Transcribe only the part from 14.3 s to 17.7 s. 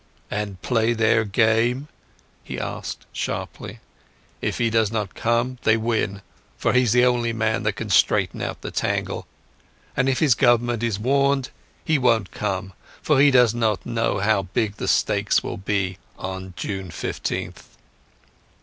big the stakes will be on June the 15th."